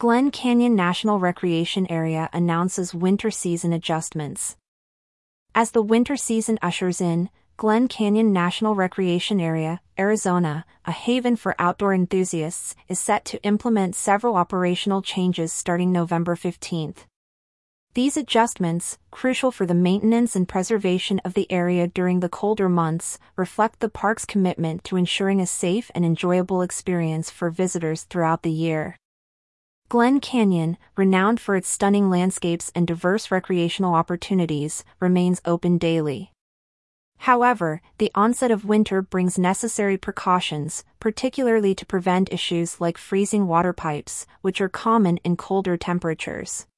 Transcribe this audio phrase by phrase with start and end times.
[0.00, 4.56] Glen Canyon National Recreation Area announces winter season adjustments.
[5.54, 11.54] As the winter season ushers in, Glen Canyon National Recreation Area, Arizona, a haven for
[11.58, 17.04] outdoor enthusiasts, is set to implement several operational changes starting November 15th.
[17.92, 23.18] These adjustments, crucial for the maintenance and preservation of the area during the colder months,
[23.36, 28.50] reflect the park's commitment to ensuring a safe and enjoyable experience for visitors throughout the
[28.50, 28.96] year.
[29.90, 36.30] Glen Canyon, renowned for its stunning landscapes and diverse recreational opportunities, remains open daily.
[37.18, 43.72] However, the onset of winter brings necessary precautions, particularly to prevent issues like freezing water
[43.72, 46.68] pipes, which are common in colder temperatures.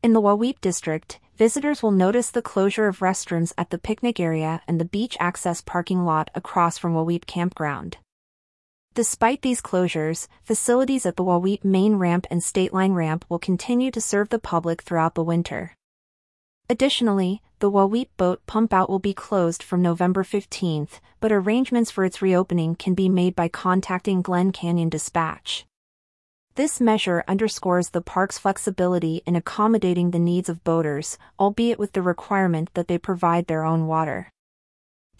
[0.00, 4.62] In the Wahweap district, visitors will notice the closure of restrooms at the picnic area
[4.68, 7.96] and the beach access parking lot across from Wahweap Campground.
[8.94, 13.92] Despite these closures, facilities at the Wahweap main ramp and State Line ramp will continue
[13.92, 15.76] to serve the public throughout the winter.
[16.68, 20.88] Additionally, the Wahweap boat pump out will be closed from November 15,
[21.20, 25.66] but arrangements for its reopening can be made by contacting Glen Canyon Dispatch.
[26.56, 32.02] This measure underscores the park's flexibility in accommodating the needs of boaters, albeit with the
[32.02, 34.32] requirement that they provide their own water.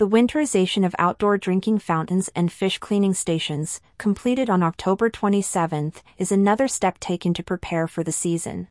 [0.00, 6.32] The winterization of outdoor drinking fountains and fish cleaning stations, completed on October 27, is
[6.32, 8.68] another step taken to prepare for the season.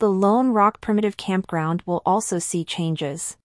[0.00, 3.36] The Lone Rock Primitive Campground will also see changes.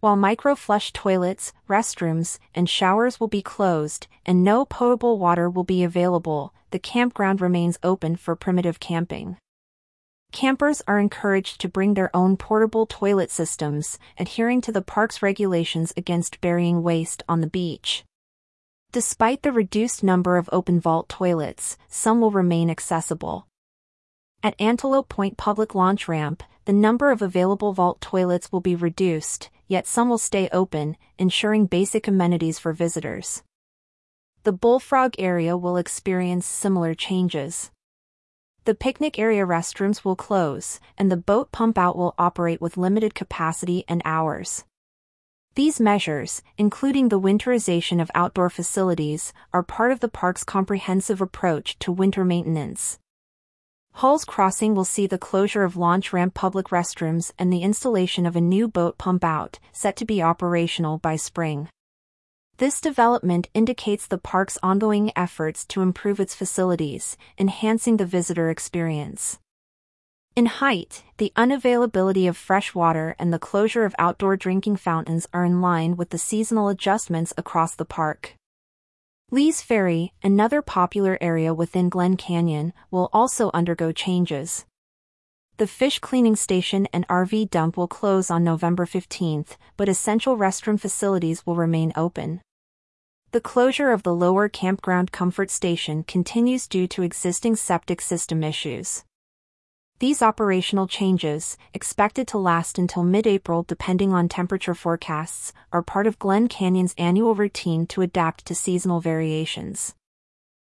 [0.00, 5.84] While micro-flush toilets, restrooms, and showers will be closed, and no potable water will be
[5.84, 9.36] available, the campground remains open for primitive camping.
[10.32, 15.92] Campers are encouraged to bring their own portable toilet systems, adhering to the park's regulations
[15.96, 18.04] against burying waste on the beach.
[18.92, 23.46] Despite the reduced number of open vault toilets, some will remain accessible.
[24.42, 29.50] At Antelope Point Public Launch Ramp, the number of available vault toilets will be reduced,
[29.66, 33.42] yet some will stay open, ensuring basic amenities for visitors.
[34.44, 37.70] The Bullfrog area will experience similar changes.
[38.68, 43.14] The picnic area restrooms will close, and the boat pump out will operate with limited
[43.14, 44.66] capacity and hours.
[45.54, 51.78] These measures, including the winterization of outdoor facilities, are part of the park's comprehensive approach
[51.78, 52.98] to winter maintenance.
[53.92, 58.36] Halls Crossing will see the closure of launch ramp public restrooms and the installation of
[58.36, 61.70] a new boat pump out, set to be operational by spring.
[62.58, 69.38] This development indicates the park's ongoing efforts to improve its facilities, enhancing the visitor experience.
[70.34, 75.44] In Hite, the unavailability of fresh water and the closure of outdoor drinking fountains are
[75.44, 78.34] in line with the seasonal adjustments across the park.
[79.30, 84.66] Lee's Ferry, another popular area within Glen Canyon, will also undergo changes.
[85.58, 90.80] The fish cleaning station and RV dump will close on November 15th, but essential restroom
[90.80, 92.40] facilities will remain open.
[93.30, 99.04] The closure of the lower campground comfort station continues due to existing septic system issues.
[99.98, 106.18] These operational changes, expected to last until mid-April depending on temperature forecasts, are part of
[106.18, 109.94] Glen Canyon's annual routine to adapt to seasonal variations.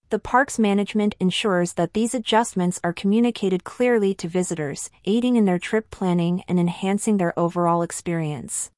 [0.08, 5.60] The park's management ensures that these adjustments are communicated clearly to visitors, aiding in their
[5.60, 8.72] trip planning and enhancing their overall experience.